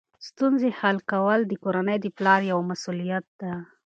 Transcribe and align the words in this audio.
ستونزې 0.27 0.69
حل 0.79 0.97
کول 1.11 1.39
د 1.47 1.53
کورنۍ 1.63 1.97
د 2.01 2.07
پلار 2.17 2.41
یوه 2.51 2.63
مسؤلیت 2.71 3.25
ده. 3.41 3.53